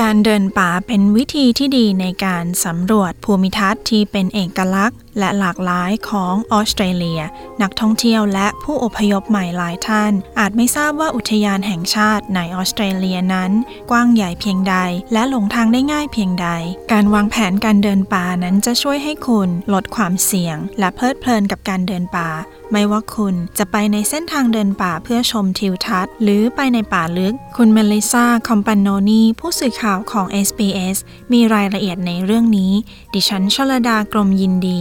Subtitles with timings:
[0.00, 7.20] การเดินป่าเป็นวิธีที่ดีในการสำรวจภูมิทัศน์ที่เป็นเอกลักษณ์และหลากหลายของออสเตรเลีย
[7.62, 13.50] นักท่องเที่ยวและผู้อพยพใหม่หลายท่าน อาจไม่ทราบว่าอุทยานแห่งชาติในออสเตรเลียนั้น
[13.90, 14.76] กว้างใหญ่เพียงใด
[15.12, 16.48] และหลงทางได้ง่ายเพียงใด
[16.92, 22.30] การวางแผนการเดินป่านั้นจะช่วยให้คุณลดความเสี่ยง และเพลิดเพลินกับการเดินป่า
[22.72, 30.98] ไม่ว่าคุณจะไปในเส้นทางเดินป่าเพื่อชมทิวทัศน์ หรือไปในป่าลึก คุณเมลิซาคอมปานโนนีผู้สื่อข่าวของ SBS
[31.32, 32.72] มีรายละเอียดในเรื่องนี้
[33.14, 34.80] ดิฉันชลดากรมยินดี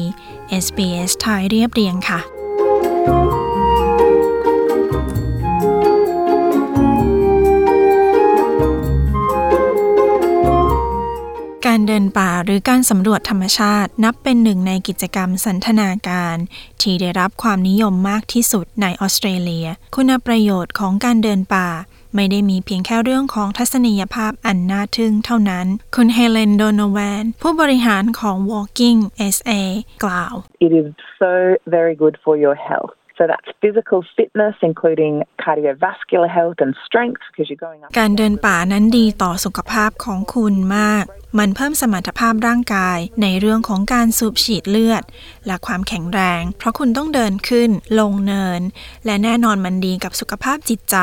[0.66, 2.20] SBS ไทยเรียบเรียงค่ะ
[11.66, 16.36] การเดินป่าหรือการสำรวจธรรมชาตินับเป็นหนึ่งในกิจกรรมสันทนาการ
[16.82, 21.68] ที่ได้รับความนิยมมากที่สุดในออสเตรเลีย คุณประโยชน์ของการเดินป่า
[22.16, 29.00] ไม่ได้มีเพียงแค่เรื่องของทัศนียภาพอันน่าทึ่งเท่านั้น คุณเฮเลนโดโนแวนผู้บริหารของ Walking
[29.36, 29.52] SA
[30.04, 30.34] กล่าว
[30.66, 30.88] It is
[31.22, 31.34] so
[31.76, 32.94] very good for your health.
[33.20, 37.90] So that's physical fitness, including cardiovascular health and strength, because you're going up.
[38.00, 41.06] การเดินป่านั้นดีต่อสุขภาพของคุณมาก
[41.40, 45.04] มันเพิ่มสมรรถภาพร่างกายในเรื่องของการสูบฉีดเลือด
[45.50, 47.70] และความแข็งแรง เพราะคุณต้องเดินขึ้น
[48.00, 48.62] ลงเนิน
[49.06, 50.98] และแน่นอนมันดีกับสุขภาพจิตใจ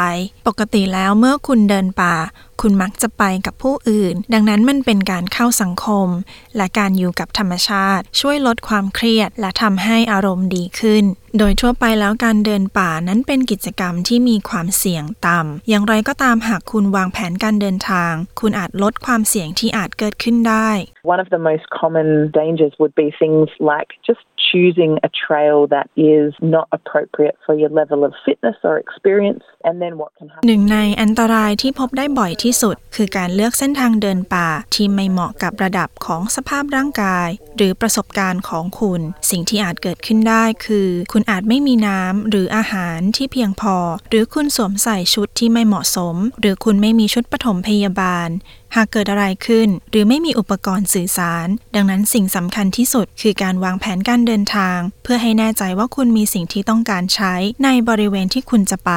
[0.46, 2.14] ปกติแล้วเมื่อคุณเดินป่า
[2.62, 6.08] คุณมักจะไปกับผู้อื่น ดังนั้นมันเป็นการเข้าสังคม
[6.56, 11.04] และการอยู่กับธรรมชาติ ช่วยลดความเครียด และทำให้อารมณ์ดีขึ้น
[11.38, 20.70] โดยทั่วไปแล้วการเดินป่านั้นเป็นกิจกรรมที่มีความเสี่ยงต่ำอย่างไรก็ตามหากคุณวางแผนการเดินทาง คุณอาจลดความเสี่ยงที่อาจเกิดขึ้นได้
[21.12, 22.08] One of the most common
[22.40, 27.72] dangers would be things like just choosing a trail that is not appropriate for your
[27.80, 30.46] level of fitness or experience, and then what can happen.
[30.46, 39.00] หนึ่งในอันตรายที่พบได้บ่อยที่สุด คือการเลือกเส้นทางเดินป่าที่ไม่เหมาะกับระดับของสภาพร่างกาย หรือประสบการณ์ของคุณ
[39.30, 43.76] สิ่งที่อาจเกิดขึ้นได้คือ คุณอาจไม่มีน้ำหรืออาหารที่เพียงพอ
[44.10, 48.28] หรือคุณสวมใส่ชุดที่ไม่เหมาะสม หรือคุณไม่มีชุดปฐมพยาบาล
[48.76, 57.34] หากเกิดอะไรขึ้น หรือไม่มีอุปกรณ์สื่อสาร ดังนั้นสิ่งสำคัญที่สุดคือการวางแผนการเดินทาง เพื่อให้แน่ใจว่าคุณมีสิ่งที่ต้องการใช้
[57.64, 58.92] ในบริเวณที่คุณจะไป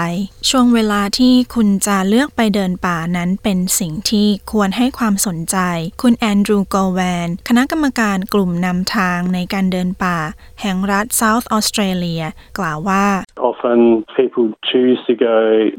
[0.49, 5.57] ช่วงเวลาที่คุณจะเลือกไปเดินป่านั้นเป็นสิ่งที่ควรให้ความสนใจ
[6.01, 10.17] คุณแอนดรูว์โกแวนคณะกรรมการกลุ่มนำทางในการเดินป่า
[10.61, 12.25] แห่งรัฐ South Australia
[12.59, 13.05] กล่าวว่า
[13.51, 13.79] Often
[14.19, 15.37] people choose to go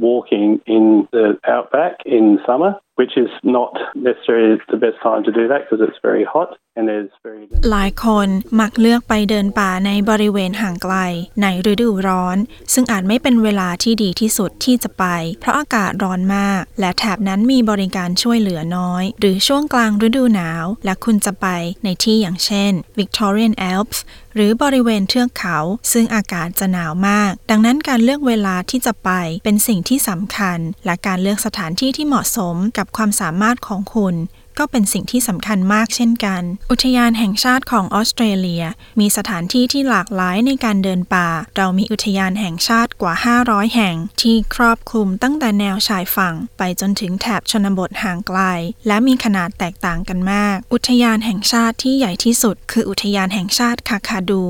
[0.09, 0.85] walking in
[1.17, 3.73] the outback in summer, which is not
[4.09, 8.29] necessarily the best time to do that because it's very hot and there's very หลายคน
[8.61, 10.95] มักเลือกไปเดินป่าในบริเวณห่างไกล
[11.43, 12.37] ในฤดูร้อน
[12.73, 15.05] ซึ่งอาจไม่เป็นเวลาที่ดีที่สุดที่จะไป
[15.41, 21.47] เพราะอากาศร้อนมาก และแถบนั้นมีบริการช่วยเหลือน้อย หรือช่วงกลางฤดูหนาว และคุณจะไป
[21.85, 23.99] ในที่อย่างเช่น Victorian Alps
[24.35, 25.59] หรือบริเวณเทือกเขา
[25.93, 29.11] ซึ่งอากาศจะหนาวมาก ดังนั้นการเลือกเวลาที่จะไป
[29.45, 34.15] เป็นสิ่งที่สำคัญ และการเลือกสถานที่ที่เหมาะสมกับความสามารถของคุณ
[34.61, 38.65] ก็เป็นสิ่งที่สำคัญมากเช่นกัน อุทยานแห่งชาติของออสเตรเลีย
[39.01, 48.41] มีสถานที่ที่หลากหลายในการเดินป่า เรามีอุทยานแห่งชาติกว่า 500 แห่ง ที่ครอบคลุมตั้งแต่แนวชายฝั่ง ไปจนถึงแถบชนบทห่างไกล
[48.87, 54.43] และมีขนาดแตกต่างกันมาก อุทยานแห่งชาติที่ใหญ่ที่สุด คืออุทยานแห่งชาติคาคาดู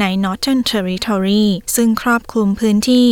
[0.00, 1.46] ใน Northern Territory
[1.76, 3.06] ซึ่งครอบคลุมพื้นที่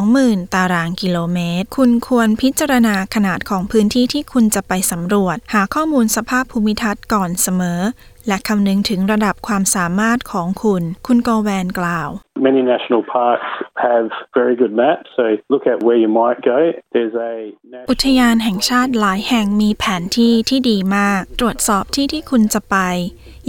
[0.00, 7.80] 20,000 ตารางกิโลเมตร คุณควรพิจารณาขนาดของพื้นที่ที่คุณจะไปสำรวจ หาข้อมูลสภาพภูมิทัศน์ก่อนเสมอ
[8.30, 12.10] และคำนึงถึงระดับความสามารถของคุณ คุณโกแวนกล่าว
[12.48, 13.50] Many national parks
[13.86, 14.06] have
[14.38, 16.58] very good maps, so look at where you might go.
[16.94, 17.34] There's a
[17.90, 22.76] อุทยานแห่งชาติหลายแห่งมีแผนที่ที่ดีมาก ตรวจสอบที่ที่คุณจะไป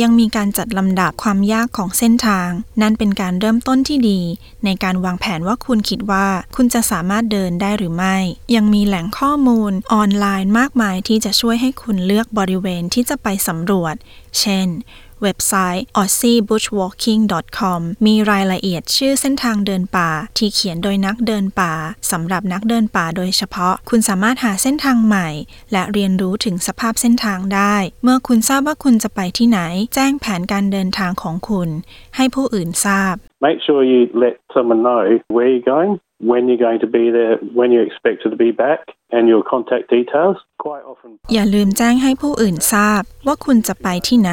[0.01, 2.49] ยังมีการจัดลำดับความยากของเส้นทาง
[2.81, 4.21] นั่นเป็นการเริ่มต้นที่ดี
[4.65, 8.17] ในการวางแผนว่าคุณคิดว่าคุณจะสามารถเดินได้หรือไม่
[8.55, 13.95] ยังมีแหล่งข้อมูลออนไลน์มากมายที่จะช่วยให้คุณเลือกบริเวณที่จะไปสำรวจ
[14.39, 14.67] เช่น
[15.21, 21.73] เว็บไซต์ aussiebushwalking.com มีรายละเอียดชื่อเส้นทางเดินป่า ที่เขียนโดยนักเดินป่า
[22.12, 25.29] สำหรับนักเดินป่าโดยเฉพาะ คุณสามารถหาเส้นทางใหม่
[25.71, 29.59] และเรียนรู้ถึงสภาพเส้นทางได้ เมื่อคุณทราบว่าคุณจะไปที่ไหน
[29.95, 31.69] แจ้งแผนการเดินทางของคุณ
[32.15, 33.15] ให้ผู้อื่นทราบ
[33.47, 35.00] Make sure you let someone know
[35.35, 35.94] where you're going,
[36.30, 38.80] when you're going to be there, when you're expected to be back,
[39.16, 40.36] and your contact details.
[40.66, 41.10] Quite often.
[41.34, 44.32] อย่าลืมแจ้งให้ผู้อื่นทราบว่าคุณจะไปที่ไหน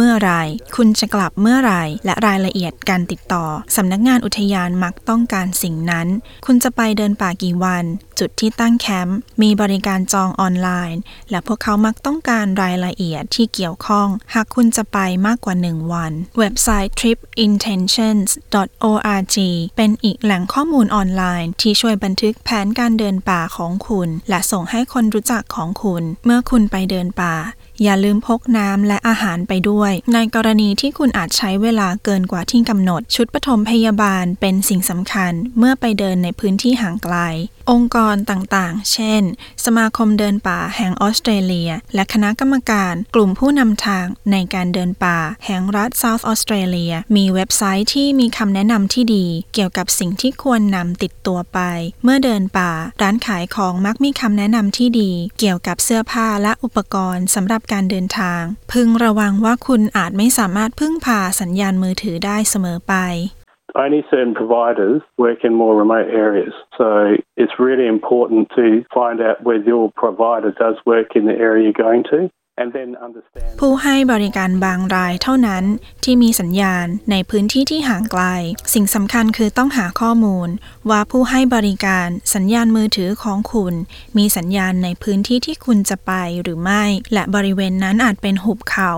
[0.00, 0.32] เมื่อไร
[0.76, 1.72] คุณจะกลับเมื่อไร
[2.04, 3.44] และรายละเอียดการติดต่อ
[3.76, 6.06] สำนักงานอุทยานมักต้องการสิ่งนั้น
[6.46, 7.84] คุณจะไปเดินป่ากี่วัน
[8.18, 11.00] จุดที่ตั้งแคมป์มีบริการจองออนไลน์
[11.30, 19.36] และพวกเขามักต้องการรายละเอียดที่เกี่ยวข้อง หากคุณจะไปมากกว่า 1 วัน เว็บไซต์ tripintentions.org
[19.76, 27.34] เป็นอีกแหล่งข้อมูลออนไลน์ ที่ช่วยบันทึกแผนการเดินป่าของคุณ และส่งให้คนรู้จักของคุณ เมื่อคุณไปเดินป่า
[27.82, 37.16] อย่าลืมพกน้ำและอาหารไปด้วย ในกรณีที่คุณอาจใช้เวลาเกินกว่าที่กำหนด ชุดปฐมพยาบาลเป็นสิ่งสำคัญเมื่อไปเดินในพื้นที่ห่างไกล
[37.70, 39.22] องค์กรต่างๆ เช่น
[39.64, 51.58] สมาคมเดินป่าแห่งออสเตรเลีย และคณะกรรมการกลุ่มผู้นำทางในการเดินป่าแห่งรัฐเซาท์ออสเตรเลีย มีเว็บไซต์ที่มีคำแนะนำที่ดี เกี่ยวกับสิ่งที่ควรนำติดตัวไป
[52.04, 52.72] เมื่อเดินป่า
[53.02, 58.42] ร้านขายของมักมีคำแนะนำที่ดี เกี่ยวกับเสื้อผ้าและอุปกรณ์สำหรับการเดินทาง
[58.72, 62.94] พึงระวังว่าคุณอาจไม่สามารถพึ่งพาสัญญาณมือถือได้เสมอไป
[63.78, 66.52] Only certain providers work in more remote areas.
[66.76, 71.62] So it's really important to find out whether your provider does work in the area
[71.62, 72.28] you're going to.
[73.60, 75.64] ผู้ให้บริการบางรายเท่านั้น
[76.04, 78.22] ที่มีสัญญาณในพื้นที่ที่ห่างไกล
[78.74, 80.48] สิ่งสำคัญคือต้องหาข้อมูล
[80.90, 83.74] ว่าผู้ให้บริการสัญญาณมือถือของคุณ
[84.16, 86.12] มีสัญญาณในพื้นที่ที่คุณจะไป
[86.42, 88.92] หรือไม่ และบริเวณนั้นอาจเป็นหุบเขา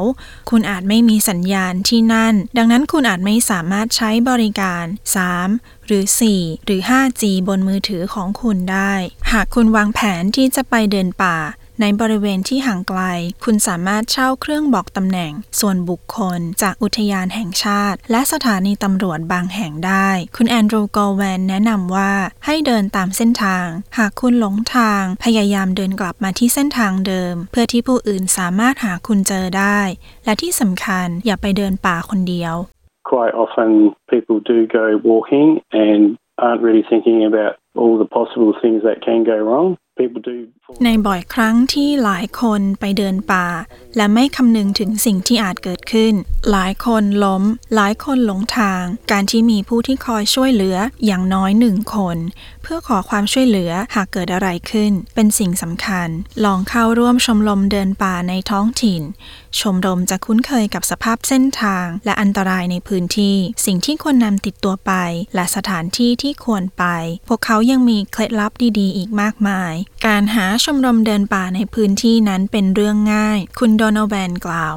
[0.50, 4.84] คุณอาจไม่มีสัญญาณที่นั่น ดังนั้นคุณอาจไม่สามารถใช้บริการ
[5.36, 6.04] 3 หรือ
[6.34, 8.92] 4 หรือ 5G บนมือถือของคุณได้
[9.32, 11.38] หากคุณวางแผนที่จะไปเดินป่า
[11.80, 13.00] ในบริเวณที่ห่างไกล
[13.44, 22.12] คุณสามารถเช่าเครื่องบอกตำแหน่ง ส่วนบุคคล จากอุทยานแห่งชาติ และสถานีตำรวจบางแห่งได้ คุณแอนดรูว์กอลแวนแนะนำว่า
[22.46, 23.66] ให้เดินตามเส้นทาง
[23.98, 29.80] หากคุณหลงทาง พยายามเดินกลับมาที่เส้นทางเดิม เพื่อที่ผู้อื่นสามารถหาคุณเจอได้
[30.24, 32.54] และที่สำคัญอย่าไปเดินป่าคนเดียว
[33.12, 33.70] Quite often
[34.12, 35.48] people do go walking
[35.84, 36.00] and
[36.44, 39.68] aren't really thinking about all the possible things that can go wrong.
[40.84, 43.46] ในบ่อยครั้งที่หลายคนไปเดินป่า
[43.96, 46.14] และไม่คำนึงถึงสิ่งที่อาจเกิดขึ้น
[46.50, 47.42] หลายคนล้ม
[47.74, 48.82] หลายคนหลงทาง
[49.12, 50.76] การที่มีผู้ที่คอยช่วยเหลือ
[51.06, 52.16] อย่างน้อยหนึ่งคน
[52.62, 56.08] เพื่อขอความช่วยเหลือหากเกิดอะไรขึ้น เป็นสิ่งสำคัญ
[56.44, 59.02] ลองเข้าร่วมชมรมเดินป่าในท้องถิ่น
[59.60, 63.36] ชมรมจะคุ้นเคยกับสภาพเส้นทาง และอันตรายในพื้นที่
[63.66, 64.92] สิ่งที่ควรนำติดตัวไป
[65.34, 66.84] และสถานที่ที่ควรไป
[67.28, 69.74] พวกเขายังมีเคล็ดลับดี ๆ อีกมากมาย
[70.06, 74.74] การหาชมรมเดินป่าในพื้นที่นั้นเป็นเรื่องง่าย คุณโดนัลแวนกล่าว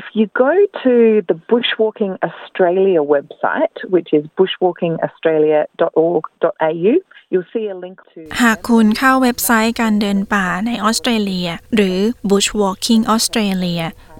[0.00, 0.54] If you go
[0.84, 0.94] to
[1.30, 6.92] the Bushwalking Australia website, which is bushwalkingaustralia.org.au,
[7.30, 11.98] you'll see a link to หากคุณเข้าเว็บไซต์การเดินป่าในออสเตรเลีย หรือ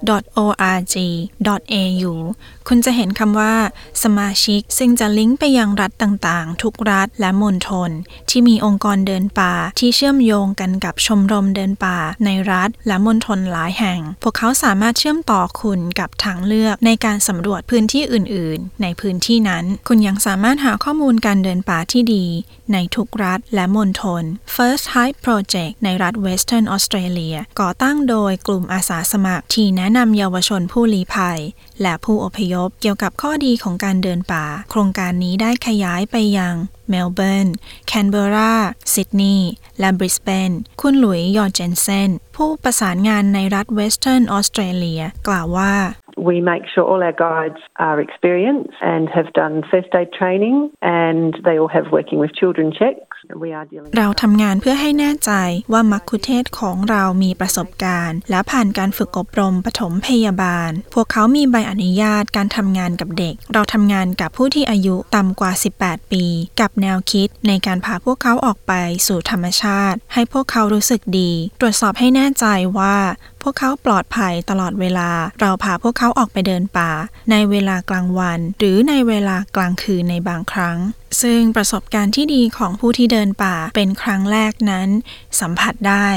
[0.08, 2.12] www.org.au
[2.68, 3.54] คุณจะเห็นคำว่า
[4.02, 7.90] สมาชิก ซึ่งจะลิงก์ไปยังรัฐต่างๆ ทุกรัฐและมณฑล
[8.30, 22.26] ที่มีองค์กรเดินป่าที่เชื่อมโยงกันกับชมรมเดินป่า ในรัฐและมณฑลหลายแห่ง พวกเขาสามารถเชื่อมต่อคุณกับทางเลือกในการสำรวจพื้นที่อื่น ๆ ในพื้นที่นั้น คุณยังสามารถหาข้อมูลการเดินป่าที่ดี
[22.72, 24.22] ในทุกรัฐและมณฑล
[24.54, 31.40] First Hike Project ในรัฐ Western Australia ก่อตั้งโดยกลุ่มอาสาสมัครที่แนะนำเยาวชนผู้ลี้ภัย
[31.82, 36.54] และผู้อพยพเกี่ยวกับข้อดีของการเดินป่า โครงการนี้ได้ขยายไปยัง
[36.88, 37.48] เมลเบิร์น
[37.86, 38.54] แคนเบรา
[38.94, 45.74] ซิดนีย์ และบริสเบน คุณหลุยส์ยอร์เจนเซน ผู้ประสานงานในรัฐเวสเทิร์นออสเตรเลีย กล่าวว่า
[46.30, 51.30] We make sure all our guides are experienced and have done first aid training and
[51.46, 53.09] they all have working with children checks.
[53.96, 55.32] เราทำงานเพื่อให้แน่ใจ
[55.72, 66.24] ว่ามัคคุเทศก์ของเรามีประสบการณ์ และผ่านการฝึกอบรมปฐมพยาบาล พวกเขามีใบอนุญาตการทำงานกับเด็ก เราทำงานกับผู้ที่อายุต่ำกว่า 18 ปี
[66.60, 68.72] กับแนวคิดในการพาพวกเขาออกไป
[69.06, 72.46] สู่ธรรมชาติ ให้พวกเขารู้สึกดี ตรวจสอบให้แน่ใจ
[72.78, 72.96] ว่า
[73.42, 76.90] พวกเขาปลอดภัยตลอดเวลา เราพาพวกเขาออกไปเดินป่า
[77.30, 80.78] ในเวลากลางวัน หรือในเวลากลางคืนในบางครั้ง
[81.22, 84.88] ซึ่งประสบการณ์ที่ดีของผู้ที่เดินป่าเป็นครั้งแรกนั้น
[85.40, 86.08] สัมผัสได้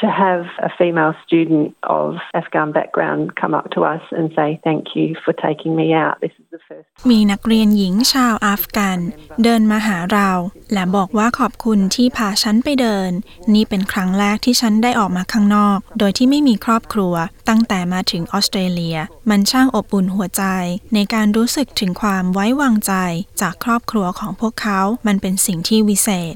[0.00, 4.84] to have a female student of Afghan background come up to us and say, Thank
[4.96, 6.14] you for taking me out.
[6.20, 6.86] This is the first.
[7.10, 8.98] มีนักเรียนหญิงชาวอัฟกัน
[9.42, 10.30] เดินมาหาเรา
[10.72, 13.10] และบอกว่าขอบคุณที่พาฉันไปเดิน
[13.54, 17.14] นี่เป็นครั้งแรกที่ฉันได้ออกมาข้างนอก โดยที่ไม่มีครอบครัว
[17.48, 18.98] ตั้งแต่มาถึงออสเตรเลีย
[19.30, 20.44] มันช่างอบอุ่นหัวใจ
[20.94, 22.92] ในการรู้สึกถึงความไว้วางใจ
[23.40, 26.34] จากครอบครัวของพวกเขา มันเป็นสิ่งที่วิเศษ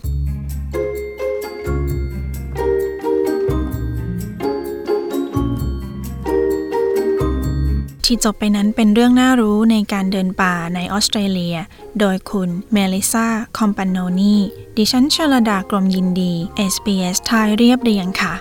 [8.12, 11.56] ที่จบไปนั้นเป็นเรื่องน่ารู้ในการเดินป่าในออสเตรเลีย
[11.98, 14.36] โดยคุณเมลิซาคอมปานโนนี
[14.76, 16.32] ดิฉันชลดากรมยินดี
[16.72, 18.34] SBS ไทยเรียบเรียงค่ะ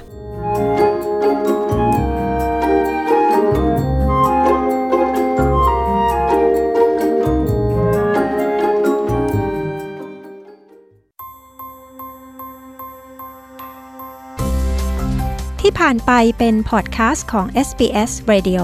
[15.62, 18.64] ที่ผ่านไปเป็นพอดแคสต์ของ SBS Radio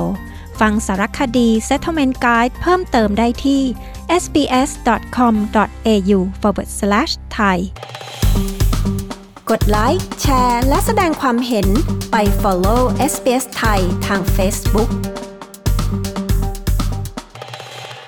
[0.59, 3.61] ฟังสารคดี Settlement Guide เพิ่มเติมได้ที่
[4.21, 7.57] sbs.com.au forward slash thai
[9.49, 11.67] กดไลค์แชร์ และแสดงความเห็น
[12.11, 12.81] ไป follow
[13.11, 14.89] SBS ไทยทาง Facebook